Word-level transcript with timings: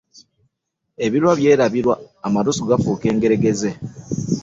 Ebirwa 1.05 1.31
byerabirwa 1.39 1.93
amalusu 2.27 2.61
gafuuka 2.69 3.05
engeregeze. 3.11 3.69